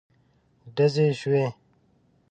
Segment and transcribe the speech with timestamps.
[0.75, 1.45] ډزې شوې.